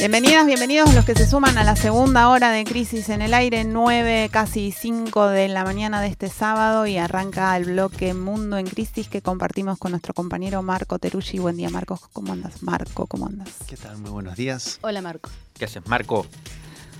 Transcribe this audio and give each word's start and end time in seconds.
Bienvenidas, 0.00 0.46
bienvenidos 0.46 0.94
los 0.94 1.04
que 1.04 1.14
se 1.14 1.26
suman 1.26 1.58
a 1.58 1.62
la 1.62 1.76
segunda 1.76 2.30
hora 2.30 2.50
de 2.52 2.64
Crisis 2.64 3.10
en 3.10 3.20
el 3.20 3.34
Aire, 3.34 3.64
9, 3.64 4.30
casi 4.32 4.72
5 4.72 5.26
de 5.26 5.48
la 5.48 5.62
mañana 5.62 6.00
de 6.00 6.06
este 6.08 6.30
sábado 6.30 6.86
y 6.86 6.96
arranca 6.96 7.54
el 7.58 7.66
bloque 7.66 8.14
Mundo 8.14 8.56
en 8.56 8.66
Crisis 8.66 9.10
que 9.10 9.20
compartimos 9.20 9.76
con 9.76 9.90
nuestro 9.90 10.14
compañero 10.14 10.62
Marco 10.62 10.98
Teruggi. 10.98 11.38
Buen 11.38 11.58
día, 11.58 11.68
Marcos, 11.68 12.00
¿cómo 12.14 12.32
andas? 12.32 12.62
Marco, 12.62 13.06
¿cómo 13.08 13.26
andas? 13.26 13.50
¿Qué 13.68 13.76
tal? 13.76 13.98
Muy 13.98 14.10
buenos 14.10 14.36
días. 14.36 14.78
Hola, 14.80 15.02
Marco. 15.02 15.28
¿Qué 15.52 15.66
haces, 15.66 15.86
Marco? 15.86 16.24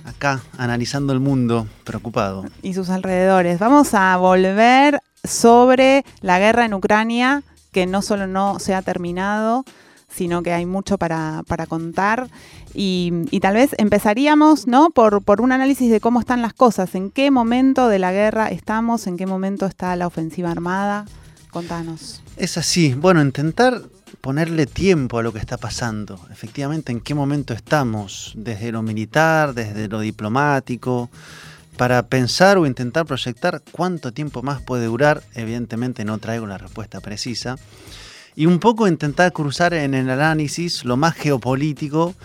Acá, 0.05 0.43
analizando 0.59 1.11
el 1.11 1.19
mundo, 1.19 1.65
preocupado. 1.83 2.45
Y 2.61 2.75
sus 2.75 2.91
alrededores. 2.91 3.57
Vamos 3.57 3.95
a 3.95 4.15
volver 4.17 4.99
sobre 5.23 6.05
la 6.19 6.37
guerra 6.37 6.65
en 6.65 6.75
Ucrania, 6.75 7.41
que 7.71 7.87
no 7.87 8.03
solo 8.03 8.27
no 8.27 8.59
se 8.59 8.75
ha 8.75 8.83
terminado, 8.83 9.65
sino 10.13 10.43
que 10.43 10.53
hay 10.53 10.65
mucho 10.65 10.97
para, 10.97 11.43
para 11.47 11.65
contar. 11.65 12.29
Y, 12.73 13.11
y, 13.31 13.39
tal 13.39 13.55
vez 13.55 13.71
empezaríamos 13.77 14.67
¿no? 14.67 14.89
por, 14.91 15.23
por 15.23 15.41
un 15.41 15.51
análisis 15.51 15.91
de 15.91 15.99
cómo 15.99 16.19
están 16.19 16.41
las 16.41 16.53
cosas, 16.53 16.95
en 16.95 17.11
qué 17.11 17.31
momento 17.31 17.87
de 17.87 17.99
la 17.99 18.11
guerra 18.11 18.47
estamos, 18.47 19.07
en 19.07 19.17
qué 19.17 19.25
momento 19.25 19.65
está 19.65 19.95
la 19.95 20.07
ofensiva 20.07 20.51
armada. 20.51 21.05
Contanos. 21.51 22.21
Es 22.37 22.57
así, 22.57 22.93
bueno, 22.93 23.21
intentar 23.21 23.81
ponerle 24.21 24.67
tiempo 24.67 25.17
a 25.17 25.23
lo 25.23 25.33
que 25.33 25.39
está 25.39 25.57
pasando, 25.57 26.19
efectivamente, 26.31 26.91
en 26.91 27.01
qué 27.01 27.13
momento 27.13 27.53
estamos, 27.53 28.33
desde 28.35 28.71
lo 28.71 28.81
militar, 28.83 29.53
desde 29.53 29.87
lo 29.87 29.99
diplomático, 29.99 31.09
para 31.77 32.03
pensar 32.07 32.57
o 32.57 32.65
intentar 32.65 33.05
proyectar 33.05 33.61
cuánto 33.71 34.11
tiempo 34.11 34.43
más 34.43 34.61
puede 34.61 34.85
durar, 34.85 35.23
evidentemente 35.33 36.05
no 36.05 36.19
traigo 36.19 36.45
la 36.45 36.57
respuesta 36.57 37.01
precisa, 37.01 37.57
y 38.35 38.45
un 38.45 38.59
poco 38.59 38.87
intentar 38.87 39.31
cruzar 39.33 39.73
en 39.73 39.93
el 39.93 40.09
análisis 40.09 40.85
lo 40.85 40.97
más 40.97 41.15
geopolítico 41.15 42.15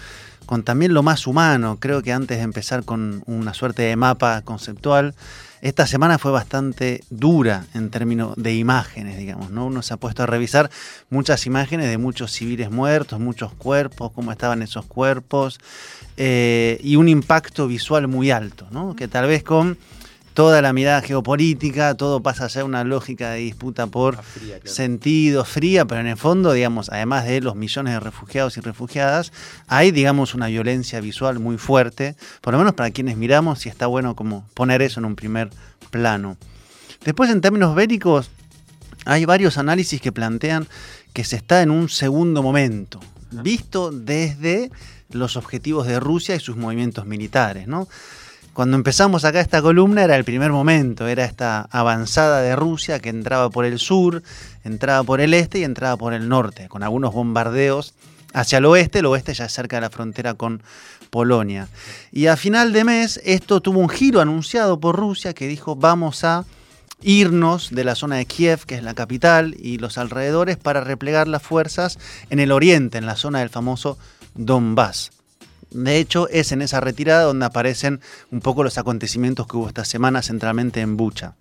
con 0.46 0.62
también 0.62 0.94
lo 0.94 1.02
más 1.02 1.26
humano. 1.26 1.76
Creo 1.80 2.02
que 2.02 2.12
antes 2.12 2.38
de 2.38 2.44
empezar 2.44 2.84
con 2.84 3.22
una 3.26 3.52
suerte 3.52 3.82
de 3.82 3.96
mapa 3.96 4.42
conceptual, 4.42 5.14
esta 5.60 5.86
semana 5.86 6.18
fue 6.18 6.30
bastante 6.30 7.02
dura 7.10 7.66
en 7.74 7.90
términos 7.90 8.34
de 8.36 8.54
imágenes, 8.54 9.18
digamos, 9.18 9.50
¿no? 9.50 9.66
Uno 9.66 9.82
se 9.82 9.94
ha 9.94 9.96
puesto 9.96 10.22
a 10.22 10.26
revisar 10.26 10.70
muchas 11.10 11.46
imágenes 11.46 11.88
de 11.88 11.98
muchos 11.98 12.30
civiles 12.30 12.70
muertos, 12.70 13.18
muchos 13.18 13.52
cuerpos, 13.54 14.12
cómo 14.12 14.30
estaban 14.30 14.62
esos 14.62 14.86
cuerpos, 14.86 15.58
eh, 16.16 16.78
y 16.82 16.96
un 16.96 17.08
impacto 17.08 17.66
visual 17.66 18.06
muy 18.06 18.30
alto, 18.30 18.68
¿no? 18.70 18.94
Que 18.94 19.08
tal 19.08 19.26
vez 19.26 19.42
con 19.42 19.76
toda 20.36 20.60
la 20.60 20.74
mirada 20.74 21.00
geopolítica, 21.00 21.94
todo 21.94 22.22
pasa 22.22 22.44
a 22.44 22.50
ser 22.50 22.64
una 22.64 22.84
lógica 22.84 23.30
de 23.30 23.38
disputa 23.38 23.86
por 23.86 24.22
fría, 24.22 24.60
claro. 24.60 24.70
sentido, 24.70 25.46
fría, 25.46 25.86
pero 25.86 26.02
en 26.02 26.08
el 26.08 26.18
fondo, 26.18 26.52
digamos, 26.52 26.90
además 26.90 27.24
de 27.24 27.40
los 27.40 27.56
millones 27.56 27.94
de 27.94 28.00
refugiados 28.00 28.58
y 28.58 28.60
refugiadas, 28.60 29.32
hay, 29.66 29.92
digamos, 29.92 30.34
una 30.34 30.48
violencia 30.48 31.00
visual 31.00 31.38
muy 31.38 31.56
fuerte, 31.56 32.16
por 32.42 32.52
lo 32.52 32.58
menos 32.58 32.74
para 32.74 32.90
quienes 32.90 33.16
miramos, 33.16 33.64
y 33.64 33.70
está 33.70 33.86
bueno 33.86 34.14
como 34.14 34.46
poner 34.52 34.82
eso 34.82 35.00
en 35.00 35.06
un 35.06 35.16
primer 35.16 35.48
plano. 35.90 36.36
Después, 37.02 37.30
en 37.30 37.40
términos 37.40 37.74
bélicos, 37.74 38.28
hay 39.06 39.24
varios 39.24 39.56
análisis 39.56 40.02
que 40.02 40.12
plantean 40.12 40.68
que 41.14 41.24
se 41.24 41.36
está 41.36 41.62
en 41.62 41.70
un 41.70 41.88
segundo 41.88 42.42
momento, 42.42 43.00
visto 43.30 43.90
desde 43.90 44.70
los 45.08 45.38
objetivos 45.38 45.86
de 45.86 45.98
Rusia 45.98 46.36
y 46.36 46.40
sus 46.40 46.58
movimientos 46.58 47.06
militares, 47.06 47.66
¿no? 47.66 47.88
Cuando 48.56 48.78
empezamos 48.78 49.26
acá 49.26 49.40
esta 49.40 49.60
columna 49.60 50.02
era 50.02 50.16
el 50.16 50.24
primer 50.24 50.50
momento, 50.50 51.06
era 51.06 51.26
esta 51.26 51.68
avanzada 51.70 52.40
de 52.40 52.56
Rusia 52.56 53.00
que 53.00 53.10
entraba 53.10 53.50
por 53.50 53.66
el 53.66 53.78
sur, 53.78 54.22
entraba 54.64 55.04
por 55.04 55.20
el 55.20 55.34
este 55.34 55.58
y 55.58 55.64
entraba 55.64 55.98
por 55.98 56.14
el 56.14 56.30
norte, 56.30 56.66
con 56.66 56.82
algunos 56.82 57.12
bombardeos 57.12 57.92
hacia 58.32 58.56
el 58.56 58.64
oeste, 58.64 59.00
el 59.00 59.06
oeste 59.06 59.34
ya 59.34 59.46
cerca 59.50 59.76
de 59.76 59.82
la 59.82 59.90
frontera 59.90 60.32
con 60.32 60.62
Polonia. 61.10 61.68
Y 62.10 62.28
a 62.28 62.36
final 62.38 62.72
de 62.72 62.84
mes 62.84 63.20
esto 63.26 63.60
tuvo 63.60 63.78
un 63.78 63.90
giro 63.90 64.22
anunciado 64.22 64.80
por 64.80 64.96
Rusia 64.96 65.34
que 65.34 65.48
dijo 65.48 65.76
vamos 65.76 66.24
a 66.24 66.46
irnos 67.02 67.68
de 67.72 67.84
la 67.84 67.94
zona 67.94 68.16
de 68.16 68.24
Kiev, 68.24 68.64
que 68.64 68.76
es 68.76 68.82
la 68.82 68.94
capital, 68.94 69.54
y 69.58 69.76
los 69.76 69.98
alrededores 69.98 70.56
para 70.56 70.80
replegar 70.80 71.28
las 71.28 71.42
fuerzas 71.42 71.98
en 72.30 72.40
el 72.40 72.50
oriente, 72.52 72.96
en 72.96 73.04
la 73.04 73.16
zona 73.16 73.40
del 73.40 73.50
famoso 73.50 73.98
Donbass. 74.34 75.10
De 75.84 75.98
hecho, 75.98 76.28
es 76.28 76.52
en 76.52 76.62
esa 76.62 76.80
retirada 76.80 77.24
donde 77.24 77.46
aparecen 77.46 78.00
un 78.30 78.40
poco 78.40 78.64
los 78.64 78.78
acontecimientos 78.78 79.46
que 79.46 79.56
hubo 79.56 79.68
esta 79.68 79.84
semana 79.84 80.22
centralmente 80.22 80.80
en 80.80 80.96
Bucha. 80.96 81.34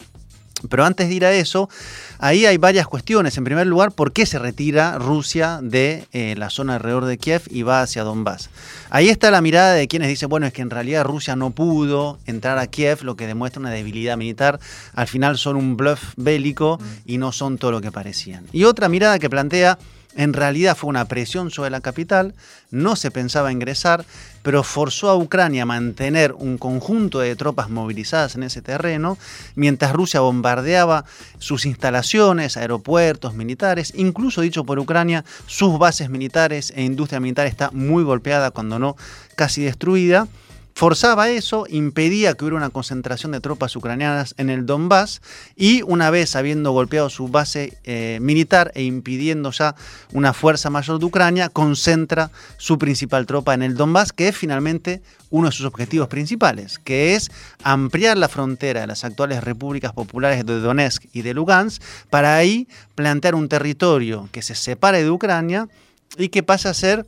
Pero 0.69 0.85
antes 0.85 1.09
de 1.09 1.13
ir 1.13 1.25
a 1.25 1.33
eso, 1.33 1.69
ahí 2.17 2.45
hay 2.45 2.57
varias 2.57 2.87
cuestiones. 2.87 3.37
En 3.37 3.43
primer 3.43 3.67
lugar, 3.67 3.91
¿por 3.91 4.13
qué 4.13 4.25
se 4.25 4.39
retira 4.39 4.97
Rusia 4.97 5.59
de 5.61 6.07
eh, 6.11 6.35
la 6.37 6.49
zona 6.49 6.75
alrededor 6.75 7.05
de 7.05 7.17
Kiev 7.17 7.43
y 7.49 7.63
va 7.63 7.81
hacia 7.81 8.03
Donbass? 8.03 8.49
Ahí 8.89 9.09
está 9.09 9.31
la 9.31 9.41
mirada 9.41 9.73
de 9.73 9.87
quienes 9.87 10.07
dicen, 10.07 10.29
bueno, 10.29 10.47
es 10.47 10.53
que 10.53 10.61
en 10.61 10.69
realidad 10.69 11.03
Rusia 11.03 11.35
no 11.35 11.51
pudo 11.51 12.19
entrar 12.25 12.57
a 12.57 12.67
Kiev, 12.67 13.03
lo 13.03 13.15
que 13.15 13.27
demuestra 13.27 13.59
una 13.59 13.71
debilidad 13.71 14.17
militar. 14.17 14.59
Al 14.93 15.07
final 15.07 15.37
son 15.37 15.55
un 15.55 15.77
bluff 15.77 16.13
bélico 16.15 16.79
y 17.05 17.17
no 17.17 17.31
son 17.31 17.57
todo 17.57 17.71
lo 17.71 17.81
que 17.81 17.91
parecían. 17.91 18.45
Y 18.51 18.63
otra 18.63 18.89
mirada 18.89 19.19
que 19.19 19.29
plantea, 19.29 19.77
en 20.15 20.33
realidad 20.33 20.75
fue 20.75 20.89
una 20.89 21.05
presión 21.05 21.51
sobre 21.51 21.69
la 21.69 21.81
capital, 21.81 22.33
no 22.71 22.95
se 22.95 23.11
pensaba 23.11 23.51
ingresar, 23.51 24.05
pero 24.41 24.63
forzó 24.63 25.09
a 25.09 25.17
Ucrania 25.17 25.63
a 25.63 25.65
mantener 25.65 26.33
un 26.33 26.57
conjunto 26.57 27.19
de 27.19 27.35
tropas 27.35 27.69
movilizadas 27.69 28.35
en 28.35 28.43
ese 28.43 28.61
terreno, 28.61 29.17
mientras 29.55 29.93
Rusia 29.93 30.21
bombardeaba 30.21 31.05
sus 31.39 31.65
instalaciones, 31.65 32.57
aeropuertos, 32.57 33.33
militares, 33.33 33.93
incluso 33.95 34.41
dicho 34.41 34.63
por 34.63 34.79
Ucrania, 34.79 35.25
sus 35.47 35.77
bases 35.77 36.09
militares 36.09 36.71
e 36.75 36.83
industria 36.83 37.19
militar 37.19 37.47
está 37.47 37.71
muy 37.71 38.03
golpeada, 38.03 38.51
cuando 38.51 38.79
no 38.79 38.95
casi 39.35 39.63
destruida 39.63 40.27
forzaba 40.75 41.29
eso, 41.29 41.65
impedía 41.69 42.33
que 42.33 42.43
hubiera 42.43 42.57
una 42.57 42.69
concentración 42.69 43.31
de 43.31 43.39
tropas 43.39 43.77
ucranianas 43.77 44.35
en 44.37 44.49
el 44.49 44.65
Donbass 44.65 45.21
y 45.55 45.81
una 45.83 46.09
vez 46.09 46.35
habiendo 46.35 46.73
golpeado 46.73 47.09
su 47.09 47.29
base 47.29 47.77
eh, 47.85 48.19
militar 48.21 48.73
e 48.75 48.83
impidiendo 48.83 49.51
ya 49.51 49.75
una 50.11 50.33
fuerza 50.33 50.69
mayor 50.69 50.99
de 50.99 51.05
Ucrania, 51.05 51.47
concentra 51.47 52.29
su 52.57 52.77
principal 52.77 53.25
tropa 53.25 53.53
en 53.53 53.63
el 53.63 53.75
Donbass, 53.75 54.11
que 54.11 54.27
es 54.27 54.35
finalmente 54.35 55.01
uno 55.29 55.47
de 55.47 55.53
sus 55.53 55.65
objetivos 55.65 56.09
principales, 56.09 56.77
que 56.77 57.15
es 57.15 57.31
ampliar 57.63 58.17
la 58.17 58.27
frontera 58.27 58.81
de 58.81 58.87
las 58.87 59.05
actuales 59.05 59.45
repúblicas 59.45 59.93
populares 59.93 60.45
de 60.45 60.59
Donetsk 60.59 61.05
y 61.13 61.21
de 61.21 61.33
Lugansk 61.33 61.81
para 62.09 62.35
ahí 62.35 62.67
plantear 62.95 63.35
un 63.35 63.47
territorio 63.47 64.27
que 64.33 64.41
se 64.41 64.55
separe 64.55 65.03
de 65.03 65.09
Ucrania 65.09 65.69
y 66.17 66.27
que 66.27 66.43
pase 66.43 66.67
a 66.67 66.73
ser 66.73 67.05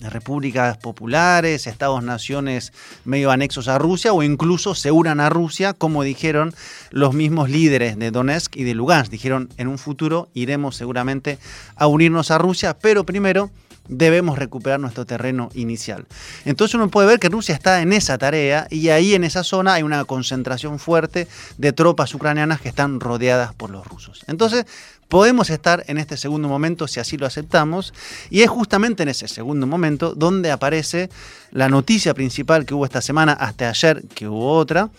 repúblicas 0.00 0.76
populares, 0.78 1.66
estados-naciones 1.66 2.72
medio 3.04 3.30
anexos 3.30 3.68
a 3.68 3.78
Rusia 3.78 4.12
o 4.12 4.22
incluso 4.22 4.74
se 4.74 4.90
unan 4.90 5.20
a 5.20 5.28
Rusia, 5.28 5.72
como 5.72 6.02
dijeron 6.02 6.54
los 6.90 7.14
mismos 7.14 7.50
líderes 7.50 7.98
de 7.98 8.10
Donetsk 8.10 8.56
y 8.56 8.64
de 8.64 8.74
Lugansk. 8.74 9.10
Dijeron, 9.10 9.48
en 9.56 9.68
un 9.68 9.78
futuro 9.78 10.28
iremos 10.34 10.76
seguramente 10.76 11.38
a 11.76 11.86
unirnos 11.86 12.30
a 12.30 12.38
Rusia, 12.38 12.76
pero 12.78 13.04
primero 13.04 13.50
debemos 13.88 14.38
recuperar 14.38 14.80
nuestro 14.80 15.06
terreno 15.06 15.50
inicial. 15.54 16.06
Entonces 16.44 16.74
uno 16.74 16.88
puede 16.88 17.08
ver 17.08 17.18
que 17.18 17.28
Rusia 17.28 17.54
está 17.54 17.82
en 17.82 17.92
esa 17.92 18.18
tarea 18.18 18.66
y 18.70 18.88
ahí 18.88 19.14
en 19.14 19.24
esa 19.24 19.44
zona 19.44 19.74
hay 19.74 19.82
una 19.82 20.04
concentración 20.04 20.78
fuerte 20.78 21.28
de 21.58 21.72
tropas 21.72 22.14
ucranianas 22.14 22.60
que 22.60 22.68
están 22.68 23.00
rodeadas 23.00 23.54
por 23.54 23.70
los 23.70 23.86
rusos. 23.86 24.24
Entonces 24.26 24.66
podemos 25.08 25.50
estar 25.50 25.84
en 25.86 25.98
este 25.98 26.16
segundo 26.16 26.48
momento 26.48 26.88
si 26.88 27.00
así 27.00 27.16
lo 27.16 27.26
aceptamos 27.26 27.94
y 28.30 28.42
es 28.42 28.50
justamente 28.50 29.02
en 29.02 29.08
ese 29.08 29.28
segundo 29.28 29.66
momento 29.66 30.14
donde 30.14 30.50
aparece 30.50 31.10
la 31.52 31.68
noticia 31.68 32.14
principal 32.14 32.66
que 32.66 32.74
hubo 32.74 32.84
esta 32.84 33.00
semana 33.00 33.32
hasta 33.32 33.68
ayer 33.68 34.02
que 34.14 34.26
hubo 34.26 34.56
otra 34.56 34.90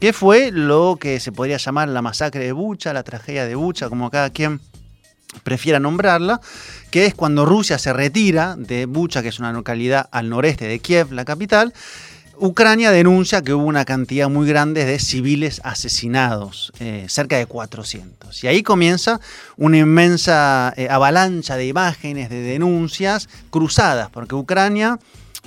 que 0.00 0.14
fue 0.14 0.50
lo 0.50 0.96
que 0.98 1.20
se 1.20 1.30
podría 1.30 1.58
llamar 1.58 1.88
la 1.88 2.00
masacre 2.00 2.42
de 2.42 2.52
Bucha, 2.52 2.94
la 2.94 3.02
tragedia 3.02 3.44
de 3.44 3.54
Bucha, 3.54 3.90
como 3.90 4.10
cada 4.10 4.30
quien 4.30 4.58
prefiera 5.42 5.80
nombrarla, 5.80 6.40
que 6.90 7.06
es 7.06 7.14
cuando 7.14 7.44
Rusia 7.44 7.78
se 7.78 7.92
retira 7.92 8.56
de 8.56 8.86
Bucha, 8.86 9.22
que 9.22 9.28
es 9.28 9.38
una 9.38 9.52
localidad 9.52 10.08
al 10.10 10.28
noreste 10.28 10.66
de 10.66 10.78
Kiev, 10.80 11.12
la 11.12 11.24
capital, 11.24 11.72
Ucrania 12.42 12.90
denuncia 12.90 13.42
que 13.42 13.52
hubo 13.52 13.64
una 13.64 13.84
cantidad 13.84 14.30
muy 14.30 14.48
grande 14.48 14.86
de 14.86 14.98
civiles 14.98 15.60
asesinados, 15.62 16.72
eh, 16.80 17.04
cerca 17.06 17.36
de 17.36 17.44
400. 17.44 18.42
Y 18.42 18.46
ahí 18.46 18.62
comienza 18.62 19.20
una 19.58 19.76
inmensa 19.76 20.72
eh, 20.78 20.88
avalancha 20.88 21.56
de 21.56 21.66
imágenes, 21.66 22.30
de 22.30 22.40
denuncias 22.40 23.28
cruzadas, 23.50 24.08
porque 24.08 24.36
Ucrania, 24.36 24.98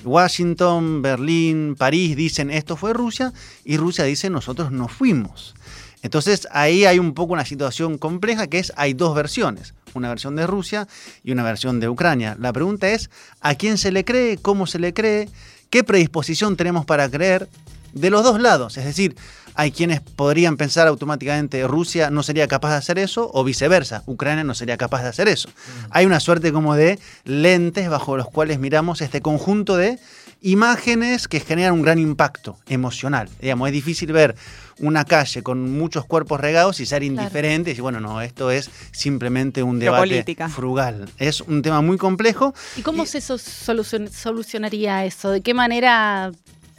Washington, 0.03 1.01
Berlín, 1.01 1.75
París 1.75 2.15
dicen 2.15 2.51
esto 2.51 2.77
fue 2.77 2.93
Rusia 2.93 3.33
y 3.65 3.77
Rusia 3.77 4.03
dice 4.03 4.29
nosotros 4.29 4.71
no 4.71 4.87
fuimos. 4.87 5.55
Entonces 6.03 6.47
ahí 6.51 6.85
hay 6.85 6.99
un 6.99 7.13
poco 7.13 7.33
una 7.33 7.45
situación 7.45 7.97
compleja 7.97 8.45
que 8.47 8.59
es 8.59 8.71
hay 8.75 8.93
dos 8.93 9.15
versiones, 9.15 9.73
una 9.95 10.09
versión 10.09 10.35
de 10.35 10.45
Rusia 10.45 10.87
y 11.23 11.31
una 11.31 11.43
versión 11.43 11.79
de 11.79 11.89
Ucrania. 11.89 12.37
La 12.39 12.53
pregunta 12.53 12.89
es 12.89 13.09
a 13.41 13.55
quién 13.55 13.79
se 13.79 13.91
le 13.91 14.05
cree, 14.05 14.37
cómo 14.37 14.67
se 14.67 14.77
le 14.77 14.93
cree 14.93 15.29
qué 15.71 15.83
predisposición 15.83 16.55
tenemos 16.55 16.85
para 16.85 17.09
creer 17.09 17.49
de 17.93 18.09
los 18.11 18.23
dos 18.23 18.39
lados. 18.39 18.77
Es 18.77 18.85
decir, 18.85 19.15
hay 19.55 19.71
quienes 19.71 20.01
podrían 20.01 20.57
pensar 20.57 20.87
automáticamente 20.87 21.65
Rusia 21.67 22.09
no 22.09 22.21
sería 22.21 22.47
capaz 22.47 22.71
de 22.71 22.77
hacer 22.77 22.99
eso 22.99 23.29
o 23.33 23.43
viceversa, 23.43 24.03
Ucrania 24.05 24.43
no 24.43 24.53
sería 24.55 24.77
capaz 24.77 25.03
de 25.03 25.09
hacer 25.09 25.27
eso. 25.27 25.49
Mm. 25.49 25.87
Hay 25.91 26.05
una 26.05 26.19
suerte 26.19 26.51
como 26.51 26.75
de 26.75 26.99
lentes 27.23 27.89
bajo 27.89 28.17
los 28.17 28.27
cuales 28.29 28.59
miramos 28.59 29.01
este 29.01 29.21
conjunto 29.21 29.77
de 29.77 29.99
imágenes 30.43 31.27
que 31.27 31.39
generan 31.39 31.73
un 31.73 31.81
gran 31.81 31.97
impacto 31.97 32.57
emocional. 32.67 33.29
Digamos, 33.41 33.67
es 33.69 33.73
difícil 33.73 34.11
ver 34.11 34.35
una 34.79 35.05
calle 35.05 35.41
con 35.41 35.77
muchos 35.77 36.05
cuerpos 36.05 36.39
regados 36.39 36.79
y 36.79 36.85
ser 36.85 37.03
indiferente 37.03 37.69
y 37.69 37.73
decir, 37.73 37.81
bueno, 37.81 37.99
no, 37.99 38.21
esto 38.21 38.51
es 38.51 38.69
simplemente 38.91 39.63
un 39.63 39.79
debate 39.79 40.23
frugal. 40.49 41.09
Es 41.17 41.41
un 41.41 41.61
tema 41.61 41.81
muy 41.81 41.97
complejo. 41.97 42.53
¿Y 42.77 42.81
cómo 42.81 43.05
se 43.05 43.21
solucionaría 43.21 45.05
eso? 45.05 45.31
¿De 45.31 45.41
qué 45.41 45.53
manera 45.53 46.31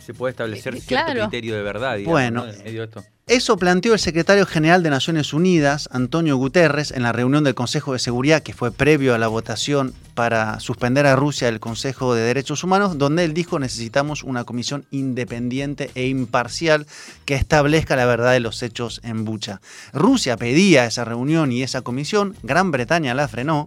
se 0.04 0.12
puede 0.12 0.32
establecer 0.32 0.78
cierto 0.80 1.12
criterio 1.12 1.56
de 1.56 1.62
verdad. 1.62 1.98
bueno, 2.04 2.44
eso 3.26 3.56
planteó 3.56 3.94
el 3.94 3.98
secretario 3.98 4.44
general 4.44 4.82
de 4.82 4.90
Naciones 4.90 5.32
Unidas, 5.32 5.88
Antonio 5.90 6.36
Guterres, 6.36 6.90
en 6.90 7.02
la 7.02 7.12
reunión 7.12 7.42
del 7.42 7.54
Consejo 7.54 7.94
de 7.94 7.98
Seguridad 7.98 8.42
que 8.42 8.52
fue 8.52 8.70
previo 8.70 9.14
a 9.14 9.18
la 9.18 9.28
votación 9.28 9.94
para 10.14 10.60
suspender 10.60 11.06
a 11.06 11.16
Rusia 11.16 11.46
del 11.46 11.58
Consejo 11.58 12.14
de 12.14 12.20
Derechos 12.20 12.64
Humanos, 12.64 12.98
donde 12.98 13.24
él 13.24 13.32
dijo 13.32 13.58
necesitamos 13.58 14.24
una 14.24 14.44
comisión 14.44 14.84
independiente 14.90 15.90
e 15.94 16.06
imparcial 16.06 16.86
que 17.24 17.34
establezca 17.34 17.96
la 17.96 18.04
verdad 18.04 18.32
de 18.32 18.40
los 18.40 18.62
hechos 18.62 19.00
en 19.04 19.24
Bucha. 19.24 19.62
Rusia 19.94 20.36
pedía 20.36 20.84
esa 20.84 21.06
reunión 21.06 21.50
y 21.50 21.62
esa 21.62 21.80
comisión, 21.80 22.36
Gran 22.42 22.72
Bretaña 22.72 23.14
la 23.14 23.26
frenó. 23.26 23.66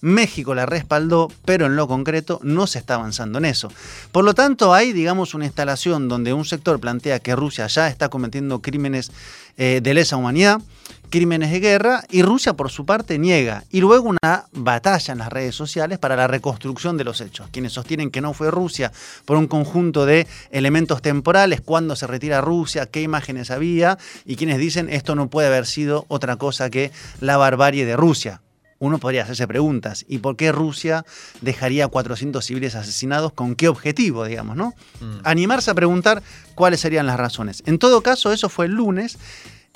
México 0.00 0.54
la 0.54 0.66
respaldó, 0.66 1.30
pero 1.44 1.66
en 1.66 1.76
lo 1.76 1.88
concreto 1.88 2.40
no 2.42 2.66
se 2.66 2.78
está 2.78 2.94
avanzando 2.94 3.38
en 3.38 3.44
eso. 3.44 3.70
Por 4.12 4.24
lo 4.24 4.34
tanto, 4.34 4.74
hay, 4.74 4.92
digamos, 4.92 5.34
una 5.34 5.44
instalación 5.44 6.08
donde 6.08 6.32
un 6.32 6.44
sector 6.44 6.78
plantea 6.80 7.18
que 7.20 7.36
Rusia 7.36 7.66
ya 7.66 7.88
está 7.88 8.08
cometiendo 8.08 8.60
crímenes 8.60 9.10
eh, 9.56 9.80
de 9.82 9.94
lesa 9.94 10.16
humanidad, 10.16 10.60
crímenes 11.08 11.50
de 11.50 11.60
guerra, 11.60 12.04
y 12.10 12.22
Rusia 12.22 12.54
por 12.54 12.70
su 12.70 12.84
parte 12.84 13.18
niega. 13.18 13.64
Y 13.70 13.80
luego 13.80 14.10
una 14.10 14.46
batalla 14.52 15.12
en 15.12 15.18
las 15.18 15.32
redes 15.32 15.54
sociales 15.54 15.98
para 15.98 16.16
la 16.16 16.26
reconstrucción 16.26 16.96
de 16.96 17.04
los 17.04 17.20
hechos. 17.20 17.48
Quienes 17.50 17.72
sostienen 17.72 18.10
que 18.10 18.20
no 18.20 18.34
fue 18.34 18.50
Rusia 18.50 18.92
por 19.24 19.36
un 19.36 19.46
conjunto 19.46 20.04
de 20.04 20.26
elementos 20.50 21.02
temporales, 21.02 21.60
cuándo 21.60 21.96
se 21.96 22.06
retira 22.06 22.40
Rusia, 22.40 22.86
qué 22.86 23.02
imágenes 23.02 23.50
había, 23.50 23.98
y 24.24 24.36
quienes 24.36 24.58
dicen 24.58 24.88
esto 24.90 25.14
no 25.14 25.28
puede 25.28 25.48
haber 25.48 25.66
sido 25.66 26.04
otra 26.08 26.36
cosa 26.36 26.70
que 26.70 26.92
la 27.20 27.36
barbarie 27.36 27.86
de 27.86 27.96
Rusia 27.96 28.40
uno 28.78 28.98
podría 28.98 29.22
hacerse 29.22 29.46
preguntas. 29.46 30.04
¿Y 30.08 30.18
por 30.18 30.36
qué 30.36 30.52
Rusia 30.52 31.04
dejaría 31.40 31.88
400 31.88 32.44
civiles 32.44 32.74
asesinados? 32.74 33.32
¿Con 33.32 33.54
qué 33.54 33.68
objetivo, 33.68 34.24
digamos, 34.24 34.56
no? 34.56 34.74
Mm. 35.00 35.18
Animarse 35.24 35.70
a 35.70 35.74
preguntar 35.74 36.22
cuáles 36.54 36.80
serían 36.80 37.06
las 37.06 37.18
razones. 37.18 37.62
En 37.66 37.78
todo 37.78 38.02
caso, 38.02 38.32
eso 38.32 38.48
fue 38.48 38.66
el 38.66 38.72
lunes 38.72 39.18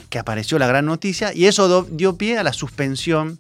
que 0.09 0.19
apareció 0.19 0.59
la 0.59 0.67
gran 0.67 0.87
noticia 0.87 1.33
y 1.35 1.47
eso 1.47 1.85
dio 1.85 2.17
pie 2.17 2.39
a 2.39 2.43
la 2.43 2.53
suspensión 2.53 3.39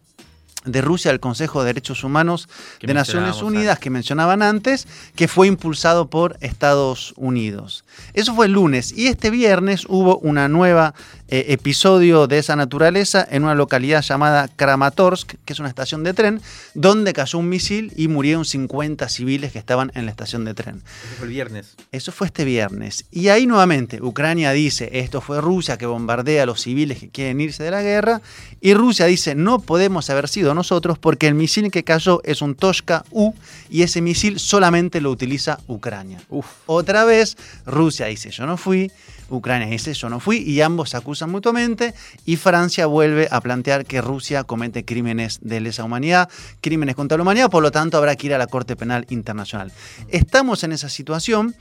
de 0.64 0.82
Rusia 0.82 1.10
del 1.10 1.20
Consejo 1.20 1.60
de 1.60 1.68
Derechos 1.68 2.04
Humanos 2.04 2.48
de 2.82 2.92
Naciones 2.92 3.40
Unidas 3.40 3.78
que 3.78 3.88
mencionaban 3.88 4.42
antes, 4.42 4.86
que 5.14 5.26
fue 5.26 5.46
impulsado 5.46 6.10
por 6.10 6.36
Estados 6.40 7.14
Unidos. 7.16 7.84
Eso 8.12 8.34
fue 8.34 8.46
el 8.46 8.52
lunes 8.52 8.92
y 8.92 9.06
este 9.06 9.30
viernes 9.30 9.86
hubo 9.88 10.18
una 10.18 10.48
nueva 10.48 10.94
eh, 11.32 11.52
episodio 11.52 12.26
de 12.26 12.38
esa 12.38 12.56
naturaleza 12.56 13.24
en 13.30 13.44
una 13.44 13.54
localidad 13.54 14.02
llamada 14.02 14.48
Kramatorsk, 14.48 15.34
que 15.44 15.52
es 15.52 15.60
una 15.60 15.68
estación 15.68 16.02
de 16.02 16.12
tren, 16.12 16.40
donde 16.74 17.12
cayó 17.12 17.38
un 17.38 17.48
misil 17.48 17.92
y 17.94 18.08
murieron 18.08 18.44
50 18.44 19.08
civiles 19.08 19.52
que 19.52 19.60
estaban 19.60 19.92
en 19.94 20.06
la 20.06 20.10
estación 20.10 20.44
de 20.44 20.54
tren. 20.54 20.82
Eso 21.04 21.16
fue 21.18 21.26
el 21.28 21.32
viernes. 21.32 21.76
Eso 21.92 22.10
fue 22.10 22.26
este 22.26 22.44
viernes. 22.44 23.04
Y 23.12 23.28
ahí 23.28 23.46
nuevamente 23.46 24.02
Ucrania 24.02 24.50
dice, 24.50 24.90
esto 24.92 25.20
fue 25.20 25.40
Rusia 25.40 25.78
que 25.78 25.86
bombardea 25.86 26.42
a 26.42 26.46
los 26.46 26.62
civiles 26.62 26.98
que 26.98 27.10
quieren 27.10 27.40
irse 27.40 27.62
de 27.62 27.70
la 27.70 27.82
guerra, 27.82 28.20
y 28.60 28.74
Rusia 28.74 29.06
dice, 29.06 29.36
no 29.36 29.60
podemos 29.60 30.10
haber 30.10 30.26
sido 30.26 30.52
nosotros 30.52 30.98
porque 30.98 31.28
el 31.28 31.34
misil 31.34 31.70
que 31.70 31.84
cayó 31.84 32.20
es 32.24 32.42
un 32.42 32.56
Toshka 32.56 33.04
U 33.12 33.34
y 33.68 33.82
ese 33.82 34.00
misil 34.00 34.40
solamente 34.40 35.00
lo 35.00 35.12
utiliza 35.12 35.60
Ucrania. 35.68 36.20
Otra 36.66 37.04
vez, 37.04 37.36
Rusia 37.66 38.06
dice, 38.06 38.30
yo 38.30 38.46
no 38.46 38.56
fui, 38.56 38.90
Ucrania 39.30 39.68
dice 39.68 39.94
yo 39.94 40.08
no 40.08 40.20
fui 40.20 40.38
y 40.38 40.60
ambos 40.60 40.90
se 40.90 40.96
mutuamente 41.26 41.94
y 42.24 42.36
Francia 42.36 42.86
vuelve 42.86 43.28
a 43.30 43.40
plantear 43.40 43.84
que 43.84 44.00
Rusia 44.00 44.44
comete 44.44 44.84
crímenes 44.84 45.38
de 45.42 45.60
lesa 45.60 45.84
humanidad, 45.84 46.28
crímenes 46.60 46.96
contra 46.96 47.16
la 47.16 47.22
humanidad, 47.22 47.50
por 47.50 47.62
lo 47.62 47.70
tanto 47.70 47.96
habrá 47.96 48.16
que 48.16 48.26
ir 48.28 48.34
a 48.34 48.38
la 48.38 48.46
Corte 48.46 48.76
Penal 48.76 49.06
Internacional. 49.10 49.72
Estamos 50.08 50.64
en 50.64 50.72
esa 50.72 50.88
situación 50.88 51.54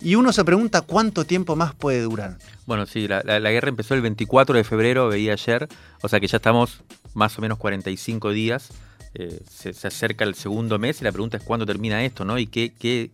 y 0.00 0.14
uno 0.14 0.32
se 0.32 0.44
pregunta 0.44 0.80
cuánto 0.82 1.24
tiempo 1.24 1.56
más 1.56 1.74
puede 1.74 2.02
durar. 2.02 2.38
Bueno, 2.66 2.86
sí, 2.86 3.08
la, 3.08 3.22
guerra 3.22 3.68
empezó 3.68 3.94
el 3.94 4.02
24 4.02 4.56
de 4.56 4.64
febrero, 4.64 5.08
veía 5.08 5.32
ayer, 5.32 5.68
o 6.02 6.08
sea 6.08 6.20
que 6.20 6.26
ya 6.26 6.36
estamos 6.36 6.82
más 7.14 7.38
o 7.38 7.42
menos 7.42 7.58
45 7.58 8.30
días. 8.30 8.70
Eh, 9.14 9.40
se, 9.48 9.70
acerca 9.86 10.24
el 10.24 10.34
segundo 10.34 10.78
mes 10.78 11.00
y 11.02 11.04
la 11.04 11.12
pregunta 11.12 11.36
es 11.36 11.42
cuándo 11.42 11.66
termina 11.66 12.02
esto, 12.02 12.24
¿no? 12.24 12.38
Y 12.38 12.46
qué, 12.46 12.72
qué 12.78 13.10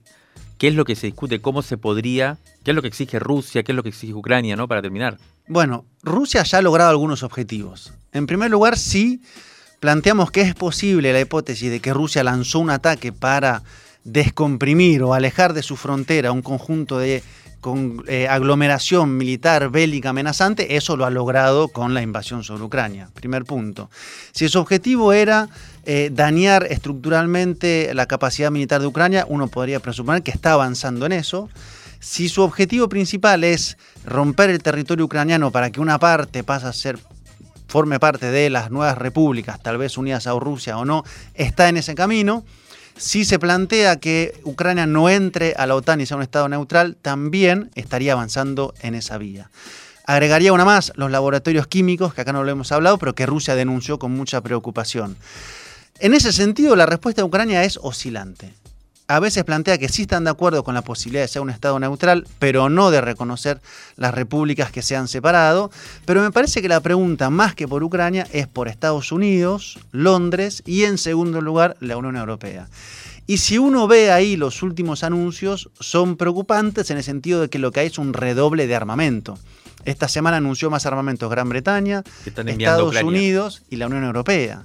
es 0.61 0.75
lo 0.75 0.85
que 0.85 0.95
se 0.95 1.07
discute, 1.07 1.41
cómo 1.41 1.63
se 1.63 1.77
podría, 1.77 2.39
qué 2.65 2.73
es 2.73 2.75
lo 2.75 2.83
que 2.83 2.89
exige 2.89 3.19
Rusia, 3.19 3.63
qué 3.63 3.73
es 3.73 3.77
lo 3.77 3.83
que 3.83 3.89
exige 3.89 4.15
Ucrania, 4.15 4.57
¿no? 4.57 4.69
Para 4.69 4.83
terminar. 4.83 5.19
Bueno, 5.49 5.87
Rusia 6.03 6.43
ya 6.43 6.59
ha 6.59 6.63
logrado 6.63 6.91
algunos 6.91 7.23
objetivos. 7.23 7.93
En 8.13 8.27
primer 8.27 8.51
lugar, 8.51 8.79
sí 8.79 9.23
planteamos 9.81 10.31
que 10.31 10.43
es 10.43 10.55
posible 10.55 11.13
la 11.13 11.21
hipótesis 11.21 11.71
de 11.71 11.81
que 11.81 11.95
Rusia 11.95 12.23
lanzó 12.23 12.59
un 12.59 12.71
ataque 12.71 13.13
para 13.13 13.63
descomprimir 14.05 15.03
o 15.03 15.15
alejar 15.15 15.55
de 15.55 15.63
su 15.63 15.77
frontera 15.77 16.33
un 16.33 16.43
conjunto 16.43 16.99
de 16.99 17.23
eh, 18.07 18.29
aglomeración 18.29 19.17
militar 19.17 19.69
bélica 19.71 20.11
amenazante, 20.11 20.77
eso 20.77 20.97
lo 20.97 21.05
ha 21.05 21.11
logrado 21.11 21.69
con 21.69 21.93
la 21.93 22.03
invasión 22.03 22.45
sobre 22.45 22.63
Ucrania. 22.63 23.09
Primer 23.15 23.45
punto. 23.45 23.91
Si 24.33 24.49
su 24.49 24.59
objetivo 24.59 25.13
era 25.13 25.49
eh, 25.85 26.11
dañar 26.13 26.67
estructuralmente 26.71 27.93
la 27.95 28.07
capacidad 28.07 28.51
militar 28.51 28.81
de 28.81 28.87
Ucrania, 28.87 29.27
uno 29.29 29.49
podría 29.49 29.81
presuponer 29.81 30.23
que 30.23 30.31
está 30.31 30.53
avanzando 30.53 31.07
en 31.07 31.13
eso. 31.13 31.49
Si 32.01 32.29
su 32.29 32.43
objetivo 32.43 32.89
principal 32.89 33.43
es 33.45 33.77
romper 34.05 34.51
el 34.51 34.63
territorio 34.63 35.05
ucraniano 35.05 35.51
para 35.51 35.71
que 35.71 35.81
una 35.81 35.99
parte 35.99 36.45
pase 36.45 36.67
a 36.67 36.73
ser 36.73 36.99
forme 37.67 38.01
parte 38.01 38.31
de 38.31 38.51
las 38.51 38.71
nuevas 38.71 38.97
repúblicas, 38.97 39.61
tal 39.61 39.79
vez 39.79 39.99
unidas 39.99 40.27
a 40.27 40.39
Rusia 40.39 40.79
o 40.79 40.85
no, 40.85 41.05
está 41.35 41.69
en 41.69 41.77
ese 41.77 41.95
camino. 41.95 42.45
Si 42.97 43.25
se 43.25 43.39
plantea 43.39 43.97
que 43.97 44.41
Ucrania 44.45 44.87
no 44.87 45.09
entre 45.09 45.55
a 45.57 45.67
la 45.67 45.75
OTAN 45.75 46.01
y 46.01 46.07
sea 46.07 46.17
un 46.17 46.23
Estado 46.23 46.49
neutral, 46.49 46.97
también 47.01 47.71
estaría 47.75 48.13
avanzando 48.13 48.75
en 48.81 48.95
esa 48.95 49.19
vía. 49.19 49.51
Agregaría 50.05 50.53
una 50.53 50.65
más, 50.65 50.93
los 50.97 51.11
laboratorios 51.11 51.67
químicos, 51.67 52.15
que 52.15 52.23
acá 52.23 52.33
no 52.33 52.43
lo 52.43 52.51
hemos 52.51 52.73
hablado, 52.73 52.99
pero 52.99 53.15
que 53.15 53.27
Rusia 53.27 53.55
denunció 53.55 53.99
con 53.99 54.13
mucha 54.13 54.41
preocupación. 54.41 55.17
En 56.01 56.15
ese 56.15 56.33
sentido, 56.33 56.75
la 56.75 56.87
respuesta 56.87 57.21
de 57.21 57.27
Ucrania 57.27 57.65
es 57.65 57.79
oscilante 57.83 58.55
a 59.11 59.21
veces 59.21 59.43
plantea 59.45 59.79
que 59.79 59.89
sí 59.89 60.03
están 60.03 60.25
de 60.25 60.31
acuerdo 60.31 60.63
con 60.63 60.75
la 60.75 60.83
posibilidad 60.83 61.23
de 61.23 61.29
ser 61.29 61.41
un 61.41 61.49
Estado 61.49 61.81
neutral, 61.81 62.27
pero 62.39 62.69
no 62.69 62.91
de 62.91 63.01
reconocer 63.01 63.59
las 63.97 64.15
repúblicas 64.15 64.71
que 64.71 64.83
se 64.83 64.97
han 64.97 65.09
separado. 65.09 65.71
Pero 66.05 66.21
me 66.21 66.31
parece 66.31 66.61
que 66.61 66.69
la 66.69 66.81
pregunta, 66.81 67.31
más 67.31 67.55
que 67.55 67.67
por 67.67 67.83
Ucrania, 67.83 68.27
es 68.33 68.47
por 68.47 68.69
Estados 68.69 69.11
Unidos, 69.11 69.79
Londres 69.93 70.63
y 70.67 70.85
en 70.85 70.99
segundo 70.99 71.41
lugar 71.41 71.79
la 71.81 71.97
Unión 71.97 72.17
Europea. 72.17 72.69
Y 73.27 73.39
si 73.39 73.57
uno 73.57 73.89
ve 73.89 74.13
ahí 74.13 74.37
los 74.37 74.63
últimos 74.63 75.03
anuncios, 75.03 75.71
son 75.81 76.19
preocupantes 76.19 76.91
en 76.91 76.99
el 76.99 77.03
sentido 77.03 77.41
de 77.41 77.49
que 77.49 77.59
lo 77.59 77.73
que 77.73 77.81
hay 77.81 77.87
es 77.87 77.99
un 77.99 78.13
redoble 78.13 78.67
de 78.67 78.77
armamento. 78.77 79.39
Esta 79.87 80.09
semana 80.09 80.37
anunció 80.37 80.69
más 80.69 80.85
armamentos 80.85 81.31
Gran 81.31 81.49
Bretaña, 81.49 82.05
Estados 82.27 83.03
Unidos 83.03 83.63
y 83.71 83.77
la 83.77 83.87
Unión 83.87 84.05
Europea. 84.05 84.65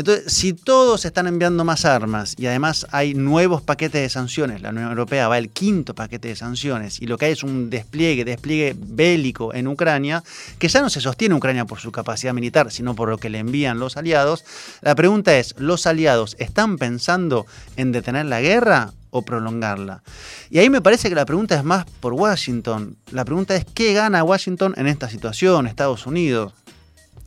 Entonces, 0.00 0.32
si 0.32 0.54
todos 0.54 1.04
están 1.04 1.26
enviando 1.26 1.62
más 1.62 1.84
armas 1.84 2.34
y 2.38 2.46
además 2.46 2.86
hay 2.90 3.12
nuevos 3.12 3.60
paquetes 3.60 4.00
de 4.00 4.08
sanciones, 4.08 4.62
la 4.62 4.70
Unión 4.70 4.88
Europea 4.88 5.28
va 5.28 5.36
el 5.36 5.50
quinto 5.50 5.94
paquete 5.94 6.28
de 6.28 6.36
sanciones 6.36 7.02
y 7.02 7.06
lo 7.06 7.18
que 7.18 7.26
hay 7.26 7.32
es 7.32 7.42
un 7.42 7.68
despliegue, 7.68 8.24
despliegue 8.24 8.74
bélico 8.78 9.52
en 9.52 9.68
Ucrania, 9.68 10.24
que 10.58 10.68
ya 10.68 10.80
no 10.80 10.88
se 10.88 11.02
sostiene 11.02 11.34
Ucrania 11.34 11.66
por 11.66 11.80
su 11.80 11.92
capacidad 11.92 12.32
militar, 12.32 12.72
sino 12.72 12.94
por 12.94 13.10
lo 13.10 13.18
que 13.18 13.28
le 13.28 13.40
envían 13.40 13.78
los 13.78 13.98
aliados, 13.98 14.42
la 14.80 14.94
pregunta 14.94 15.36
es, 15.36 15.54
¿los 15.58 15.86
aliados 15.86 16.34
están 16.38 16.78
pensando 16.78 17.44
en 17.76 17.92
detener 17.92 18.24
la 18.24 18.40
guerra 18.40 18.94
o 19.10 19.22
prolongarla. 19.22 20.02
Y 20.50 20.58
ahí 20.58 20.70
me 20.70 20.80
parece 20.80 21.08
que 21.08 21.14
la 21.14 21.26
pregunta 21.26 21.56
es 21.56 21.64
más 21.64 21.84
por 22.00 22.12
Washington. 22.14 22.96
La 23.10 23.24
pregunta 23.24 23.56
es 23.56 23.64
qué 23.74 23.92
gana 23.92 24.22
Washington 24.22 24.74
en 24.76 24.86
esta 24.86 25.08
situación, 25.08 25.66
Estados 25.66 26.06
Unidos. 26.06 26.52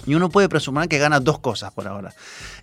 Y 0.05 0.15
uno 0.15 0.29
puede 0.29 0.49
presumir 0.49 0.89
que 0.89 0.97
gana 0.97 1.19
dos 1.19 1.39
cosas 1.39 1.71
por 1.71 1.87
ahora. 1.87 2.13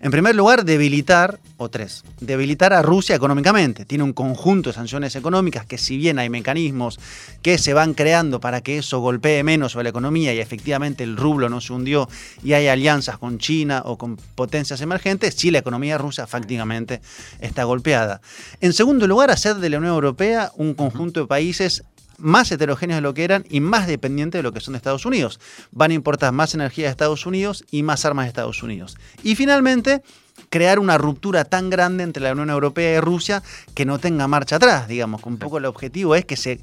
En 0.01 0.11
primer 0.11 0.35
lugar, 0.35 0.65
debilitar, 0.65 1.39
o 1.57 1.69
tres, 1.69 2.03
debilitar 2.19 2.73
a 2.73 2.81
Rusia 2.81 3.15
económicamente. 3.15 3.85
Tiene 3.85 4.03
un 4.03 4.13
conjunto 4.13 4.69
de 4.69 4.75
sanciones 4.75 5.15
económicas 5.15 5.65
que 5.65 5.77
si 5.77 5.97
bien 5.97 6.19
hay 6.19 6.29
mecanismos 6.29 6.99
que 7.41 7.57
se 7.57 7.73
van 7.73 7.93
creando 7.93 8.39
para 8.39 8.61
que 8.61 8.79
eso 8.79 8.99
golpee 8.99 9.43
menos 9.43 9.71
sobre 9.73 9.83
la 9.83 9.89
economía 9.89 10.33
y 10.33 10.39
efectivamente 10.39 11.03
el 11.03 11.17
rublo 11.17 11.49
no 11.49 11.61
se 11.61 11.73
hundió 11.73 12.09
y 12.43 12.53
hay 12.53 12.67
alianzas 12.67 13.17
con 13.17 13.37
China 13.37 13.81
o 13.85 13.97
con 13.97 14.17
potencias 14.17 14.81
emergentes, 14.81 15.35
sí 15.35 15.51
la 15.51 15.59
economía 15.59 15.97
rusa 15.97 16.27
fácticamente 16.27 17.01
está 17.39 17.63
golpeada. 17.63 18.21
En 18.59 18.73
segundo 18.73 19.07
lugar, 19.07 19.31
hacer 19.31 19.55
de 19.55 19.69
la 19.69 19.77
Unión 19.77 19.93
Europea 19.93 20.51
un 20.55 20.73
conjunto 20.73 21.21
de 21.21 21.27
países 21.27 21.83
más 22.21 22.51
heterogéneos 22.51 22.97
de 22.97 23.01
lo 23.01 23.13
que 23.13 23.23
eran 23.23 23.45
y 23.49 23.59
más 23.59 23.87
dependientes 23.87 24.39
de 24.39 24.43
lo 24.43 24.53
que 24.53 24.61
son 24.61 24.73
de 24.73 24.77
Estados 24.77 25.05
Unidos. 25.05 25.39
Van 25.71 25.91
a 25.91 25.95
importar 25.95 26.31
más 26.31 26.53
energía 26.53 26.85
de 26.85 26.91
Estados 26.91 27.25
Unidos 27.25 27.65
y 27.71 27.83
más 27.83 28.05
armas 28.05 28.25
de 28.25 28.29
Estados 28.29 28.63
Unidos. 28.63 28.97
Y 29.23 29.35
finalmente, 29.35 30.01
crear 30.49 30.79
una 30.79 30.97
ruptura 30.97 31.45
tan 31.45 31.69
grande 31.69 32.03
entre 32.03 32.23
la 32.23 32.31
Unión 32.31 32.49
Europea 32.49 32.97
y 32.97 32.99
Rusia 32.99 33.43
que 33.73 33.85
no 33.85 33.99
tenga 33.99 34.27
marcha 34.27 34.57
atrás, 34.57 34.87
digamos. 34.87 35.23
Un 35.23 35.37
poco 35.37 35.57
el 35.57 35.65
objetivo 35.65 36.15
es 36.15 36.25
que 36.25 36.37
se 36.37 36.59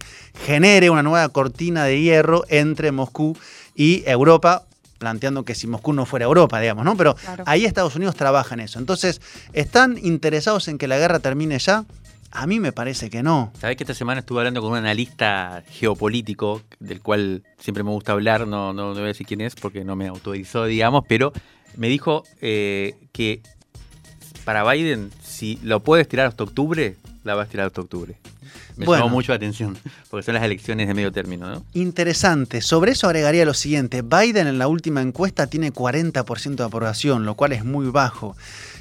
genere 0.46 0.90
una 0.90 1.02
nueva 1.02 1.28
cortina 1.30 1.84
de 1.84 2.00
hierro 2.00 2.44
entre 2.48 2.92
Moscú 2.92 3.36
y 3.74 4.02
Europa, 4.06 4.64
planteando 4.98 5.44
que 5.44 5.54
si 5.54 5.66
Moscú 5.66 5.92
no 5.92 6.06
fuera 6.06 6.26
Europa, 6.26 6.60
digamos, 6.60 6.84
¿no? 6.84 6.96
Pero 6.96 7.16
ahí 7.46 7.64
Estados 7.64 7.96
Unidos 7.96 8.16
trabaja 8.16 8.54
en 8.54 8.60
eso. 8.60 8.78
Entonces, 8.78 9.20
¿están 9.52 9.96
interesados 10.02 10.68
en 10.68 10.76
que 10.78 10.88
la 10.88 10.98
guerra 10.98 11.20
termine 11.20 11.58
ya? 11.58 11.84
A 12.30 12.46
mí 12.46 12.60
me 12.60 12.72
parece 12.72 13.10
que 13.10 13.22
no. 13.22 13.52
Sabés 13.58 13.76
que 13.76 13.84
esta 13.84 13.94
semana 13.94 14.20
estuve 14.20 14.40
hablando 14.40 14.60
con 14.60 14.72
un 14.72 14.78
analista 14.78 15.62
geopolítico, 15.70 16.62
del 16.78 17.00
cual 17.00 17.42
siempre 17.58 17.82
me 17.82 17.90
gusta 17.90 18.12
hablar, 18.12 18.46
no, 18.46 18.72
no, 18.72 18.92
voy 18.92 19.02
a 19.02 19.06
decir 19.06 19.26
quién 19.26 19.40
es 19.40 19.54
porque 19.54 19.84
no 19.84 19.96
me 19.96 20.08
autorizó, 20.08 20.64
digamos, 20.64 21.04
pero 21.08 21.32
me 21.76 21.88
dijo 21.88 22.24
eh, 22.40 22.96
que 23.12 23.40
para 24.44 24.70
Biden, 24.70 25.10
si 25.22 25.58
lo 25.62 25.80
puede 25.80 26.02
estirar 26.02 26.26
hasta 26.26 26.44
octubre, 26.44 26.96
la 27.24 27.34
va 27.34 27.42
a 27.42 27.44
estirar 27.44 27.66
hasta 27.66 27.80
octubre. 27.80 28.16
Me 28.76 28.86
llamó 28.86 29.08
mucho 29.08 29.32
la 29.32 29.36
atención, 29.36 29.76
porque 30.08 30.24
son 30.24 30.34
las 30.34 30.44
elecciones 30.44 30.86
de 30.86 30.94
medio 30.94 31.10
término, 31.10 31.50
¿no? 31.50 31.64
Interesante. 31.74 32.60
Sobre 32.60 32.92
eso 32.92 33.08
agregaría 33.08 33.44
lo 33.44 33.54
siguiente. 33.54 34.02
Biden 34.02 34.46
en 34.46 34.58
la 34.58 34.68
última 34.68 35.02
encuesta 35.02 35.48
tiene 35.48 35.72
40% 35.72 36.54
de 36.54 36.64
aprobación, 36.64 37.26
lo 37.26 37.34
cual 37.34 37.52
es 37.52 37.64
muy 37.64 37.90
bajo. 37.90 38.36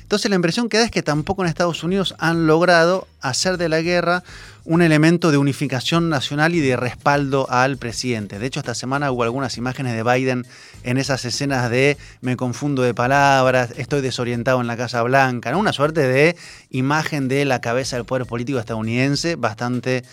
Entonces 0.08 0.30
la 0.30 0.38
impresión 0.38 0.70
que 0.70 0.78
da 0.78 0.86
es 0.86 0.92
que 0.92 1.04
tampoco 1.04 1.44
en 1.44 1.50
Estados 1.50 1.84
Unidos 1.84 2.16
han 2.18 2.48
logrado 2.48 3.10
hacer 3.20 3.58
de 3.58 3.68
la 3.68 3.82
guerra 3.82 4.24
un 4.68 4.82
elemento 4.82 5.32
de 5.32 5.38
unificación 5.38 6.10
nacional 6.10 6.54
y 6.54 6.60
de 6.60 6.76
respaldo 6.76 7.50
al 7.50 7.78
presidente. 7.78 8.38
De 8.38 8.46
hecho, 8.46 8.60
esta 8.60 8.76
semana 8.76 9.10
hubo 9.12 9.24
algunas 9.24 9.58
imágenes 9.58 9.96
de 9.96 10.04
Biden 10.04 10.46
en 10.84 10.98
esas 10.98 11.24
escenas 11.24 11.70
de 11.70 11.98
me 12.20 12.36
confundo 12.36 12.82
de 12.82 12.94
palabras, 12.94 13.72
estoy 13.78 14.02
desorientado 14.02 14.60
en 14.60 14.68
la 14.68 14.76
Casa 14.76 15.02
Blanca, 15.04 15.56
una 15.56 15.72
suerte 15.72 16.02
de 16.02 16.36
imagen 16.70 17.30
de 17.30 17.46
la 17.46 17.62
cabeza 17.62 17.96
del 17.96 18.06
poder 18.06 18.26
político 18.26 18.60
estadounidense 18.60 19.38
bastante 19.38 20.04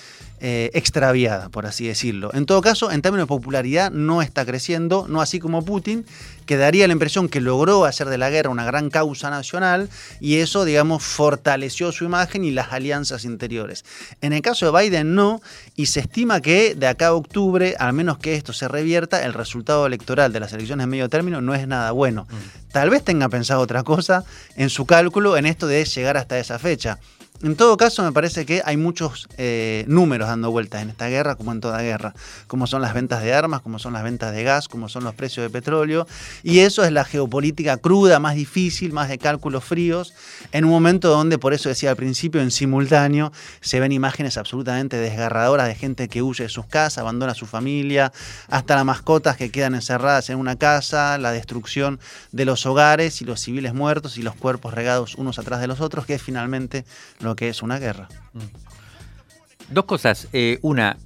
eh, 0.40 0.70
extraviada, 0.74 1.48
por 1.48 1.64
así 1.64 1.86
decirlo. 1.86 2.30
En 2.34 2.44
todo 2.44 2.60
caso, 2.60 2.90
en 2.92 3.02
términos 3.02 3.24
de 3.24 3.28
popularidad 3.28 3.90
no 3.90 4.20
está 4.20 4.44
creciendo, 4.44 5.06
no 5.08 5.20
así 5.20 5.40
como 5.40 5.64
Putin, 5.64 6.04
que 6.44 6.56
daría 6.56 6.86
la 6.86 6.92
impresión 6.92 7.28
que 7.28 7.40
logró 7.40 7.86
hacer 7.86 8.08
de 8.08 8.18
la 8.18 8.28
guerra 8.28 8.50
una 8.50 8.66
gran 8.66 8.90
causa 8.90 9.30
nacional 9.30 9.88
y 10.20 10.36
eso, 10.36 10.64
digamos, 10.64 11.02
fortaleció 11.02 11.92
su 11.92 12.04
imagen 12.04 12.44
y 12.44 12.50
las 12.50 12.72
alianzas 12.72 13.24
interiores. 13.24 13.84
En 14.20 14.32
el 14.34 14.42
caso 14.44 14.70
de 14.70 14.80
Biden 14.80 15.16
no, 15.16 15.42
y 15.74 15.86
se 15.86 15.98
estima 15.98 16.40
que 16.40 16.76
de 16.76 16.86
acá 16.86 17.08
a 17.08 17.14
octubre, 17.14 17.74
al 17.78 17.92
menos 17.92 18.18
que 18.18 18.36
esto 18.36 18.52
se 18.52 18.68
revierta, 18.68 19.24
el 19.24 19.34
resultado 19.34 19.86
electoral 19.86 20.32
de 20.32 20.38
las 20.38 20.52
elecciones 20.52 20.84
de 20.84 20.88
medio 20.88 21.08
término 21.08 21.40
no 21.40 21.54
es 21.54 21.66
nada 21.66 21.90
bueno. 21.90 22.28
Mm. 22.30 22.70
Tal 22.70 22.90
vez 22.90 23.02
tenga 23.02 23.28
pensado 23.28 23.60
otra 23.60 23.82
cosa 23.82 24.24
en 24.54 24.70
su 24.70 24.86
cálculo 24.86 25.36
en 25.36 25.46
esto 25.46 25.66
de 25.66 25.84
llegar 25.84 26.16
hasta 26.16 26.38
esa 26.38 26.60
fecha. 26.60 27.00
En 27.44 27.56
todo 27.56 27.76
caso, 27.76 28.02
me 28.02 28.10
parece 28.10 28.46
que 28.46 28.62
hay 28.64 28.78
muchos 28.78 29.28
eh, 29.36 29.84
números 29.86 30.28
dando 30.28 30.50
vueltas 30.50 30.80
en 30.80 30.88
esta 30.88 31.08
guerra, 31.08 31.34
como 31.34 31.52
en 31.52 31.60
toda 31.60 31.82
guerra, 31.82 32.14
como 32.46 32.66
son 32.66 32.80
las 32.80 32.94
ventas 32.94 33.22
de 33.22 33.34
armas, 33.34 33.60
como 33.60 33.78
son 33.78 33.92
las 33.92 34.02
ventas 34.02 34.32
de 34.32 34.42
gas, 34.44 34.66
como 34.66 34.88
son 34.88 35.04
los 35.04 35.14
precios 35.14 35.44
de 35.44 35.50
petróleo, 35.50 36.06
y 36.42 36.60
eso 36.60 36.84
es 36.84 36.90
la 36.90 37.04
geopolítica 37.04 37.76
cruda, 37.76 38.18
más 38.18 38.34
difícil, 38.34 38.94
más 38.94 39.10
de 39.10 39.18
cálculos 39.18 39.62
fríos, 39.62 40.14
en 40.52 40.64
un 40.64 40.70
momento 40.70 41.10
donde, 41.10 41.36
por 41.36 41.52
eso 41.52 41.68
decía 41.68 41.90
al 41.90 41.96
principio, 41.96 42.40
en 42.40 42.50
simultáneo 42.50 43.30
se 43.60 43.78
ven 43.78 43.92
imágenes 43.92 44.38
absolutamente 44.38 44.96
desgarradoras 44.96 45.68
de 45.68 45.74
gente 45.74 46.08
que 46.08 46.22
huye 46.22 46.44
de 46.44 46.48
sus 46.48 46.64
casas, 46.64 46.96
abandona 46.96 47.32
a 47.32 47.34
su 47.34 47.44
familia, 47.44 48.10
hasta 48.48 48.74
las 48.74 48.86
mascotas 48.86 49.36
que 49.36 49.50
quedan 49.50 49.74
encerradas 49.74 50.30
en 50.30 50.38
una 50.38 50.56
casa, 50.56 51.18
la 51.18 51.30
destrucción 51.30 52.00
de 52.32 52.46
los 52.46 52.64
hogares 52.64 53.20
y 53.20 53.26
los 53.26 53.40
civiles 53.40 53.74
muertos 53.74 54.16
y 54.16 54.22
los 54.22 54.34
cuerpos 54.34 54.72
regados 54.72 55.14
unos 55.16 55.38
atrás 55.38 55.60
de 55.60 55.66
los 55.66 55.82
otros, 55.82 56.06
que 56.06 56.14
es 56.14 56.22
finalmente 56.22 56.86
lo 57.20 57.33
que 57.36 57.48
es 57.48 57.62
una 57.62 57.78
guerra. 57.78 58.08
Mm. 58.32 59.72
Dos 59.72 59.84
cosas. 59.84 60.28
Eh, 60.32 60.58
una, 60.62 60.96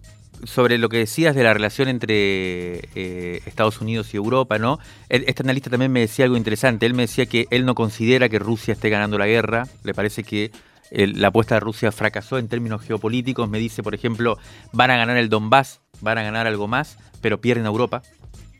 sobre 0.45 0.79
lo 0.79 0.89
que 0.89 0.99
decías 0.99 1.35
de 1.35 1.43
la 1.43 1.55
relación 1.55 1.89
entre 1.89 2.89
eh, 2.95 3.43
Estados 3.47 3.81
Unidos 3.81 4.13
y 4.15 4.17
Europa, 4.17 4.59
¿no? 4.59 4.79
Este 5.09 5.43
analista 5.43 5.71
también 5.71 5.93
me 5.93 6.01
decía 6.01 6.25
algo 6.25 6.37
interesante. 6.37 6.87
Él 6.87 6.95
me 6.95 7.03
decía 7.03 7.27
que 7.27 7.47
él 7.51 7.65
no 7.65 7.75
considera 7.75 8.29
que 8.29 8.39
Rusia 8.39 8.73
esté 8.73 8.91
ganando 8.91 9.19
la 9.19 9.27
guerra. 9.27 9.67
Le 9.85 9.95
parece 9.95 10.25
que 10.25 10.51
la 10.91 11.29
apuesta 11.29 11.57
de 11.57 11.61
Rusia 11.61 11.93
fracasó 11.93 12.39
en 12.39 12.49
términos 12.49 12.83
geopolíticos. 12.83 13.49
Me 13.49 13.59
dice, 13.59 13.83
por 13.83 13.95
ejemplo, 13.95 14.39
van 14.73 14.91
a 14.91 14.97
ganar 14.97 15.17
el 15.17 15.29
Donbass, 15.29 15.81
van 16.01 16.19
a 16.19 16.23
ganar 16.23 16.47
algo 16.47 16.67
más, 16.67 16.99
pero 17.21 17.41
pierden 17.41 17.67
a 17.67 17.69
Europa, 17.69 18.03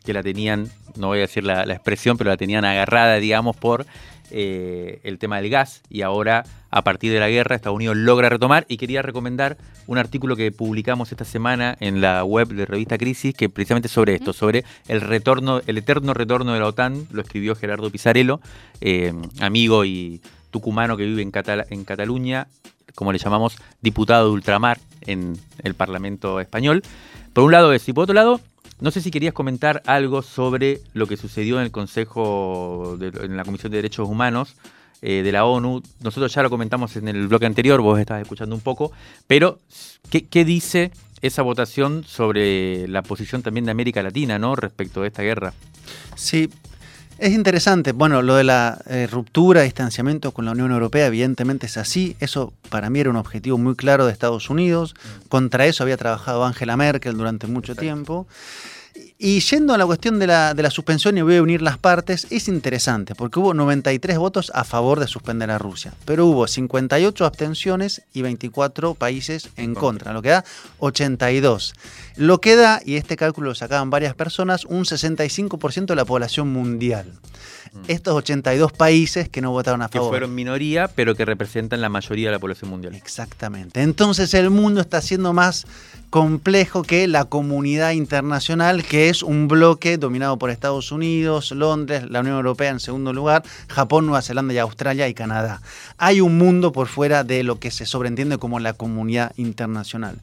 que 0.05 0.13
la 0.13 0.21
tenían, 0.21 0.69
no 0.95 1.07
voy 1.07 1.19
a 1.19 1.21
decir 1.21 1.43
la 1.43 1.63
expresión, 1.63 2.17
pero 2.17 2.29
la 2.29 2.37
tenían 2.37 2.65
agarrada, 2.65 3.15
digamos, 3.15 3.55
por 3.55 3.85
eh, 4.31 4.99
el 5.03 5.19
tema 5.19 5.41
del 5.41 5.49
gas 5.49 5.81
y 5.89 6.01
ahora 6.01 6.43
a 6.71 6.83
partir 6.83 7.11
de 7.11 7.19
la 7.19 7.29
guerra 7.29 7.55
Estados 7.55 7.75
Unidos 7.75 7.97
logra 7.97 8.29
retomar. 8.29 8.65
Y 8.67 8.77
quería 8.77 9.01
recomendar 9.01 9.57
un 9.87 9.97
artículo 9.97 10.35
que 10.35 10.51
publicamos 10.51 11.11
esta 11.11 11.25
semana 11.25 11.75
en 11.79 12.01
la 12.01 12.23
web 12.23 12.49
de 12.49 12.65
Revista 12.65 12.97
Crisis 12.97 13.33
que 13.33 13.49
precisamente 13.49 13.89
sobre 13.89 14.15
esto, 14.15 14.33
sobre 14.33 14.63
el 14.87 15.01
retorno, 15.01 15.61
el 15.65 15.77
eterno 15.77 16.13
retorno 16.13 16.53
de 16.53 16.59
la 16.59 16.67
OTAN, 16.67 17.07
lo 17.11 17.21
escribió 17.21 17.55
Gerardo 17.55 17.89
Pizarello, 17.89 18.39
eh, 18.81 19.13
amigo 19.39 19.85
y 19.85 20.21
tucumano 20.51 20.97
que 20.97 21.05
vive 21.05 21.21
en, 21.21 21.31
en 21.69 21.83
Cataluña, 21.85 22.47
como 22.95 23.11
le 23.11 23.19
llamamos, 23.19 23.57
diputado 23.81 24.27
de 24.27 24.33
ultramar 24.33 24.79
en 25.01 25.37
el 25.63 25.73
Parlamento 25.73 26.39
español. 26.39 26.83
Por 27.33 27.43
un 27.43 27.51
lado 27.51 27.73
eso, 27.73 27.91
y 27.91 27.93
por 27.93 28.03
otro 28.03 28.15
lado, 28.15 28.41
no 28.81 28.91
sé 28.91 29.01
si 29.01 29.11
querías 29.11 29.33
comentar 29.33 29.81
algo 29.85 30.21
sobre 30.21 30.81
lo 30.93 31.07
que 31.07 31.17
sucedió 31.17 31.57
en 31.57 31.65
el 31.65 31.71
Consejo, 31.71 32.97
en 32.99 33.35
la 33.35 33.43
Comisión 33.43 33.71
de 33.71 33.77
Derechos 33.77 34.07
Humanos 34.07 34.55
eh, 35.01 35.21
de 35.23 35.31
la 35.31 35.45
ONU. 35.45 35.81
Nosotros 36.01 36.33
ya 36.33 36.43
lo 36.43 36.49
comentamos 36.49 36.95
en 36.95 37.07
el 37.07 37.27
bloque 37.27 37.45
anterior, 37.45 37.81
vos 37.81 37.99
estás 37.99 38.21
escuchando 38.21 38.55
un 38.55 38.61
poco, 38.61 38.91
pero 39.27 39.59
¿qué, 40.09 40.45
dice 40.45 40.91
esa 41.21 41.41
votación 41.41 42.03
sobre 42.05 42.87
la 42.87 43.01
posición 43.01 43.41
también 43.41 43.65
de 43.65 43.71
América 43.71 44.01
Latina 44.01 44.39
¿no? 44.39 44.55
respecto 44.55 45.01
de 45.01 45.07
esta 45.07 45.23
guerra? 45.23 45.53
Sí, 46.15 46.49
es 47.19 47.33
interesante. 47.33 47.91
Bueno, 47.91 48.21
lo 48.21 48.35
de 48.35 48.43
la 48.43 48.81
eh, 48.87 49.07
ruptura, 49.09 49.61
distanciamiento 49.61 50.31
con 50.31 50.45
la 50.45 50.51
Unión 50.51 50.71
Europea, 50.71 51.07
evidentemente 51.07 51.65
es 51.65 51.77
así. 51.77 52.15
Eso 52.19 52.53
para 52.69 52.89
mí 52.89 52.99
era 52.99 53.09
un 53.09 53.15
objetivo 53.15 53.57
muy 53.57 53.75
claro 53.75 54.05
de 54.05 54.11
Estados 54.11 54.49
Unidos. 54.49 54.95
Mm. 54.95 55.27
Contra 55.27 55.65
eso 55.65 55.83
había 55.83 55.97
trabajado 55.97 56.45
Angela 56.45 56.77
Merkel 56.77 57.15
durante 57.17 57.47
mucho 57.47 57.75
tiempo. 57.75 58.27
Y 59.21 59.41
yendo 59.41 59.73
a 59.73 59.77
la 59.77 59.85
cuestión 59.85 60.17
de 60.17 60.27
la, 60.27 60.53
de 60.53 60.63
la, 60.63 60.71
suspensión, 60.71 61.17
y 61.17 61.21
voy 61.21 61.35
a 61.35 61.41
unir 61.41 61.61
las 61.61 61.77
partes, 61.77 62.25
es 62.29 62.47
interesante, 62.47 63.15
porque 63.15 63.41
hubo 63.41 63.53
93 63.53 64.17
votos 64.17 64.49
a 64.55 64.63
favor 64.63 65.01
de 65.01 65.07
suspender 65.07 65.51
a 65.51 65.57
Rusia, 65.57 65.93
pero 66.05 66.25
hubo 66.25 66.47
58 66.47 67.25
abstenciones 67.25 68.01
y 68.13 68.21
24 68.21 68.93
países 68.93 69.49
en 69.57 69.75
contra, 69.75 70.13
lo 70.13 70.21
que 70.21 70.29
da 70.29 70.45
82. 70.77 71.73
Lo 72.15 72.39
que 72.39 72.55
da, 72.55 72.79
y 72.85 72.95
este 72.95 73.17
cálculo 73.17 73.49
lo 73.49 73.55
sacaban 73.55 73.89
varias 73.89 74.15
personas, 74.15 74.63
un 74.63 74.85
65% 74.85 75.87
de 75.87 75.95
la 75.97 76.05
población 76.05 76.47
mundial. 76.53 77.11
Mm. 77.73 77.79
Estos 77.87 78.15
82 78.15 78.71
países 78.71 79.29
que 79.29 79.41
no 79.41 79.51
votaron 79.51 79.81
a 79.81 79.89
favor. 79.89 80.07
Que 80.07 80.11
fueron 80.11 80.35
minoría, 80.35 80.87
pero 80.87 81.15
que 81.15 81.25
representan 81.25 81.81
la 81.81 81.89
mayoría 81.89 82.29
de 82.29 82.33
la 82.33 82.39
población 82.39 82.69
mundial. 82.69 82.95
Exactamente. 82.95 83.81
Entonces 83.81 84.33
el 84.33 84.49
mundo 84.49 84.81
está 84.81 85.01
siendo 85.01 85.33
más 85.33 85.65
complejo 86.09 86.81
que 86.81 87.07
la 87.07 87.25
comunidad 87.25 87.91
internacional, 87.91 88.83
que 88.83 89.09
es 89.09 89.21
un 89.21 89.47
bloque 89.47 89.97
dominado 89.97 90.37
por 90.37 90.49
Estados 90.49 90.91
Unidos, 90.91 91.51
Londres, 91.51 92.09
la 92.09 92.21
Unión 92.21 92.35
Europea 92.35 92.71
en 92.71 92.79
segundo 92.79 93.13
lugar, 93.13 93.43
Japón, 93.67 94.07
Nueva 94.07 94.21
Zelanda 94.21 94.53
y 94.53 94.57
Australia 94.57 95.07
y 95.07 95.13
Canadá. 95.13 95.61
Hay 95.97 96.21
un 96.21 96.37
mundo 96.37 96.71
por 96.71 96.87
fuera 96.87 97.23
de 97.23 97.43
lo 97.43 97.59
que 97.59 97.69
se 97.69 97.85
sobreentiende 97.85 98.37
como 98.37 98.59
la 98.59 98.73
comunidad 98.73 99.33
internacional. 99.37 100.19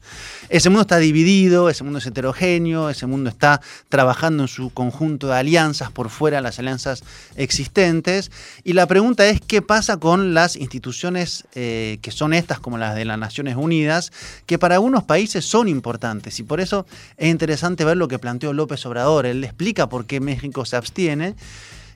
Ese 0.49 0.69
mundo 0.69 0.81
está 0.81 0.97
dividido, 0.97 1.69
ese 1.69 1.83
mundo 1.83 1.99
es 1.99 2.05
heterogéneo, 2.05 2.89
ese 2.89 3.05
mundo 3.05 3.29
está 3.29 3.61
trabajando 3.87 4.43
en 4.43 4.47
su 4.49 4.71
conjunto 4.71 5.27
de 5.27 5.35
alianzas 5.35 5.91
por 5.91 6.09
fuera, 6.09 6.41
las 6.41 6.59
alianzas 6.59 7.03
existentes. 7.37 8.31
Y 8.63 8.73
la 8.73 8.85
pregunta 8.87 9.25
es 9.27 9.39
qué 9.39 9.61
pasa 9.61 9.97
con 9.97 10.33
las 10.33 10.55
instituciones 10.55 11.45
eh, 11.55 11.99
que 12.01 12.11
son 12.11 12.33
estas, 12.33 12.59
como 12.59 12.77
las 12.77 12.95
de 12.95 13.05
las 13.05 13.17
Naciones 13.17 13.55
Unidas, 13.55 14.11
que 14.45 14.59
para 14.59 14.75
algunos 14.75 15.03
países 15.03 15.45
son 15.45 15.69
importantes. 15.69 16.39
Y 16.39 16.43
por 16.43 16.59
eso 16.59 16.85
es 17.15 17.29
interesante 17.29 17.85
ver 17.85 17.97
lo 17.97 18.07
que 18.07 18.19
planteó 18.19 18.53
López 18.53 18.85
Obrador. 18.85 19.25
Él 19.25 19.43
explica 19.43 19.87
por 19.87 20.05
qué 20.05 20.19
México 20.19 20.65
se 20.65 20.75
abstiene 20.75 21.35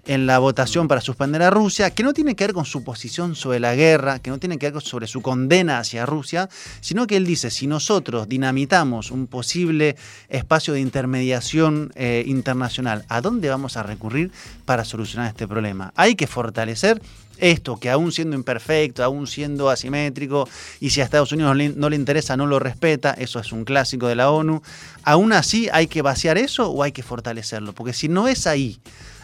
en 0.06 0.26
la 0.26 0.40
votación 0.40 0.88
para 0.88 1.02
suspender 1.02 1.42
a 1.44 1.50
Rusia, 1.50 1.92
que 1.92 2.04
no 2.04 2.14
tiene 2.14 2.36
que 2.36 2.46
ver 2.46 2.54
con 2.54 2.66
su 2.66 2.84
posición 2.84 3.36
sobre 3.36 3.60
la 3.60 3.76
guerra, 3.76 4.20
que 4.20 4.30
no 4.30 4.40
tiene 4.40 4.58
que 4.58 4.72
ver 4.72 4.82
sobre 4.82 5.08
su 5.08 5.22
condena 5.22 5.80
hacia 5.80 6.06
Rusia, 6.06 6.50
sino 6.80 7.08
que 7.08 7.18
él 7.18 7.26
dice, 7.26 7.52
si 7.52 7.68
nosotros 7.68 8.28
dinamitamos 8.28 9.12
un 9.12 9.28
posible 9.28 9.96
espacio 10.30 10.74
de 10.74 10.82
intermediación 10.82 11.92
eh, 11.96 12.24
internacional, 12.26 13.06
¿a 13.10 13.22
dónde 13.22 13.50
vamos 13.50 13.78
a 13.78 13.84
recurrir 13.84 14.32
para 14.66 14.86
solucionar 14.86 15.28
este 15.28 15.48
problema? 15.48 15.94
Hay 15.96 16.16
que 16.16 16.28
fortalecer 16.28 17.02
esto, 17.42 17.78
que 17.78 17.90
aún 17.90 18.12
siendo 18.12 18.36
imperfecto, 18.36 19.04
aún 19.04 19.28
siendo 19.28 19.70
asimétrico, 19.70 20.48
y 20.80 20.92
si 20.92 21.02
a 21.02 21.04
Estados 21.04 21.32
Unidos 21.32 21.58
no 21.76 21.90
le, 21.90 21.96
interesa, 21.96 22.38
no 22.38 22.46
lo 22.46 22.60
respeta, 22.60 23.12
eso 23.14 23.40
es 23.40 23.52
un 23.52 23.66
clásico 23.66 24.08
de 24.08 24.16
la 24.16 24.30
ONU, 24.30 24.62
aún 25.04 25.34
así 25.34 25.68
hay 25.74 25.88
que 25.88 26.02
vaciar 26.02 26.38
eso 26.38 26.70
o 26.70 26.84
hay 26.84 26.92
que 26.92 27.04
fortalecerlo, 27.04 27.74
porque 27.74 27.94
si 27.94 28.08
no 28.08 28.28
es 28.28 28.48
ahí, 28.48 28.80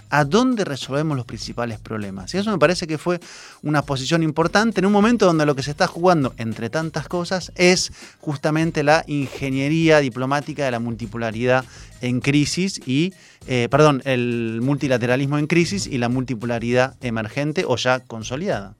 a 0.09 0.25
dónde 0.25 0.65
resolvemos 0.65 1.17
los 1.17 1.25
principales 1.25 1.79
problemas. 1.79 2.33
Y 2.33 2.37
eso 2.37 2.51
me 2.51 2.57
parece 2.57 2.87
que 2.87 2.97
fue 2.97 3.19
una 3.63 3.81
posición 3.81 4.23
importante 4.23 4.79
en 4.79 4.85
un 4.85 4.91
momento 4.91 5.25
donde 5.25 5.45
lo 5.45 5.55
que 5.55 5.63
se 5.63 5.71
está 5.71 5.87
jugando, 5.87 6.33
entre 6.37 6.69
tantas 6.69 7.07
cosas, 7.07 7.51
es 7.55 7.91
justamente 8.19 8.83
la 8.83 9.03
ingeniería 9.07 9.99
diplomática 9.99 10.65
de 10.65 10.71
la 10.71 10.79
multipolaridad 10.79 11.65
en 12.01 12.21
crisis 12.21 12.79
y, 12.85 13.13
eh, 13.47 13.67
perdón, 13.69 14.01
el 14.05 14.59
multilateralismo 14.61 15.37
en 15.37 15.47
crisis 15.47 15.87
y 15.87 15.97
la 15.97 16.09
multipolaridad 16.09 16.95
emergente 17.01 17.63
o 17.67 17.75
ya 17.75 17.99
consolidada. 17.99 18.75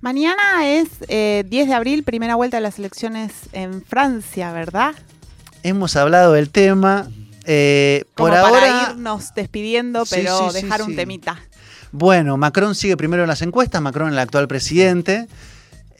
Mañana 0.00 0.68
es 0.68 1.00
10 1.00 1.08
eh, 1.08 1.44
de 1.48 1.74
abril, 1.74 2.04
primera 2.04 2.36
vuelta 2.36 2.58
de 2.58 2.60
las 2.60 2.78
elecciones 2.78 3.32
en 3.52 3.82
Francia, 3.82 4.52
¿verdad? 4.52 4.94
Hemos 5.64 5.96
hablado 5.96 6.34
del 6.34 6.50
tema, 6.50 7.08
eh, 7.44 8.04
por 8.14 8.32
ahora, 8.32 8.77
irnos 8.98 9.34
despidiendo, 9.34 10.04
pero 10.10 10.52
dejar 10.52 10.82
un 10.82 10.96
temita. 10.96 11.40
Bueno, 11.92 12.36
Macron 12.36 12.74
sigue 12.74 12.96
primero 12.96 13.22
en 13.22 13.28
las 13.28 13.42
encuestas, 13.42 13.80
Macron 13.80 14.12
el 14.12 14.18
actual 14.18 14.48
presidente. 14.48 15.26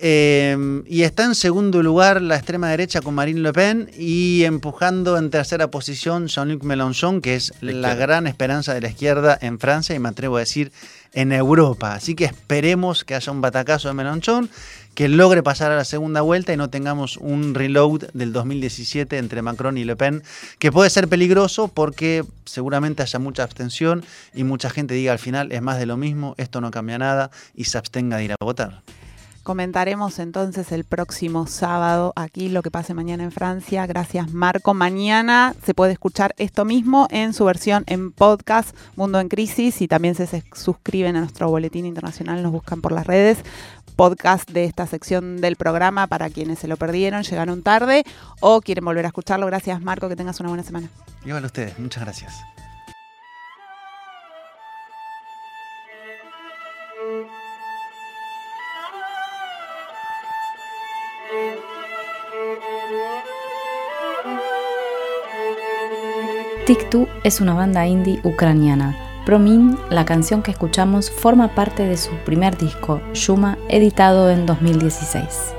Eh, 0.00 0.84
y 0.86 1.02
está 1.02 1.24
en 1.24 1.34
segundo 1.34 1.82
lugar 1.82 2.22
la 2.22 2.36
extrema 2.36 2.68
derecha 2.68 3.00
con 3.00 3.14
Marine 3.14 3.40
Le 3.40 3.52
Pen 3.52 3.90
y 3.98 4.44
empujando 4.44 5.18
en 5.18 5.28
tercera 5.30 5.72
posición 5.72 6.28
Jean-Luc 6.28 6.62
Mélenchon, 6.62 7.20
que 7.20 7.34
es 7.34 7.52
la 7.60 7.96
gran 7.96 8.28
esperanza 8.28 8.74
de 8.74 8.80
la 8.80 8.90
izquierda 8.90 9.36
en 9.40 9.58
Francia 9.58 9.96
y 9.96 9.98
me 9.98 10.08
atrevo 10.08 10.36
a 10.36 10.40
decir 10.40 10.70
en 11.12 11.32
Europa. 11.32 11.94
Así 11.94 12.14
que 12.14 12.24
esperemos 12.24 13.04
que 13.04 13.14
haya 13.14 13.32
un 13.32 13.40
batacazo 13.40 13.88
de 13.88 13.94
Mélenchon 13.94 14.50
que 14.94 15.08
logre 15.08 15.44
pasar 15.44 15.70
a 15.70 15.76
la 15.76 15.84
segunda 15.84 16.22
vuelta 16.22 16.52
y 16.52 16.56
no 16.56 16.70
tengamos 16.70 17.18
un 17.18 17.54
reload 17.54 18.10
del 18.14 18.32
2017 18.32 19.18
entre 19.18 19.42
Macron 19.42 19.78
y 19.78 19.84
Le 19.84 19.94
Pen, 19.94 20.24
que 20.58 20.72
puede 20.72 20.90
ser 20.90 21.06
peligroso 21.06 21.68
porque 21.68 22.24
seguramente 22.44 23.04
haya 23.04 23.20
mucha 23.20 23.44
abstención 23.44 24.04
y 24.34 24.42
mucha 24.42 24.70
gente 24.70 24.94
diga 24.94 25.12
al 25.12 25.20
final 25.20 25.52
es 25.52 25.62
más 25.62 25.78
de 25.78 25.86
lo 25.86 25.96
mismo, 25.96 26.34
esto 26.36 26.60
no 26.60 26.72
cambia 26.72 26.98
nada 26.98 27.30
y 27.54 27.64
se 27.64 27.78
abstenga 27.78 28.16
de 28.16 28.24
ir 28.24 28.32
a 28.32 28.44
votar. 28.44 28.82
Comentaremos 29.48 30.18
entonces 30.18 30.72
el 30.72 30.84
próximo 30.84 31.46
sábado 31.46 32.12
aquí 32.16 32.50
lo 32.50 32.60
que 32.60 32.70
pase 32.70 32.92
mañana 32.92 33.24
en 33.24 33.32
Francia. 33.32 33.86
Gracias 33.86 34.30
Marco. 34.30 34.74
Mañana 34.74 35.54
se 35.64 35.72
puede 35.72 35.92
escuchar 35.92 36.34
esto 36.36 36.66
mismo 36.66 37.08
en 37.10 37.32
su 37.32 37.46
versión 37.46 37.82
en 37.86 38.12
podcast 38.12 38.76
Mundo 38.94 39.18
en 39.20 39.30
Crisis 39.30 39.80
y 39.80 39.88
también 39.88 40.14
se 40.14 40.44
suscriben 40.52 41.16
a 41.16 41.20
nuestro 41.20 41.48
boletín 41.48 41.86
internacional, 41.86 42.42
nos 42.42 42.52
buscan 42.52 42.82
por 42.82 42.92
las 42.92 43.06
redes. 43.06 43.38
Podcast 43.96 44.50
de 44.50 44.64
esta 44.64 44.86
sección 44.86 45.38
del 45.38 45.56
programa 45.56 46.08
para 46.08 46.28
quienes 46.28 46.58
se 46.58 46.68
lo 46.68 46.76
perdieron, 46.76 47.22
llegaron 47.22 47.62
tarde 47.62 48.04
o 48.40 48.60
quieren 48.60 48.84
volver 48.84 49.06
a 49.06 49.08
escucharlo. 49.08 49.46
Gracias 49.46 49.80
Marco, 49.80 50.10
que 50.10 50.16
tengas 50.16 50.38
una 50.40 50.50
buena 50.50 50.62
semana. 50.62 50.90
Igual 51.24 51.44
a 51.44 51.46
ustedes, 51.46 51.78
muchas 51.78 52.04
gracias. 52.04 52.34
Tiktu 66.68 67.08
es 67.24 67.40
una 67.40 67.54
banda 67.54 67.86
indie 67.86 68.20
ucraniana. 68.24 68.94
Promin, 69.24 69.78
la 69.88 70.04
canción 70.04 70.42
que 70.42 70.50
escuchamos, 70.50 71.10
forma 71.10 71.54
parte 71.54 71.84
de 71.84 71.96
su 71.96 72.10
primer 72.26 72.58
disco, 72.58 73.00
Shuma, 73.14 73.56
editado 73.70 74.28
en 74.28 74.44
2016. 74.44 75.57